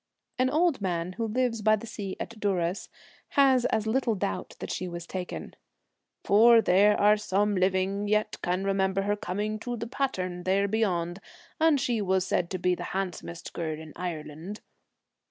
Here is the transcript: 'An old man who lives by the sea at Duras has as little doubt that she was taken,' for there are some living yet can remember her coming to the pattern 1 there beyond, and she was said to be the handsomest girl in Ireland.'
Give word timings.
'An 0.39 0.49
old 0.49 0.81
man 0.81 1.11
who 1.13 1.27
lives 1.27 1.61
by 1.61 1.75
the 1.75 1.85
sea 1.85 2.17
at 2.19 2.39
Duras 2.39 2.89
has 3.37 3.65
as 3.65 3.85
little 3.85 4.15
doubt 4.15 4.55
that 4.57 4.71
she 4.71 4.87
was 4.87 5.05
taken,' 5.05 5.53
for 6.25 6.59
there 6.59 6.99
are 6.99 7.17
some 7.17 7.55
living 7.55 8.07
yet 8.07 8.37
can 8.41 8.63
remember 8.63 9.03
her 9.03 9.15
coming 9.15 9.59
to 9.59 9.77
the 9.77 9.85
pattern 9.85 10.37
1 10.37 10.43
there 10.45 10.67
beyond, 10.67 11.19
and 11.59 11.79
she 11.79 12.01
was 12.01 12.25
said 12.25 12.49
to 12.49 12.57
be 12.57 12.73
the 12.73 12.83
handsomest 12.97 13.53
girl 13.53 13.79
in 13.79 13.93
Ireland.' 13.95 14.61